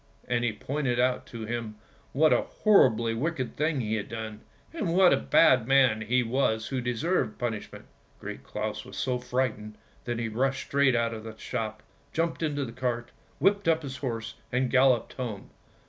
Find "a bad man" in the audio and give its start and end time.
5.13-6.01